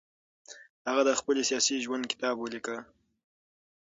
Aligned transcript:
هغه 0.87 1.01
د 1.05 1.11
خپل 1.19 1.35
سیاسي 1.49 1.75
ژوند 1.85 2.03
کتاب 2.11 2.35
ولیکه. 2.39 2.77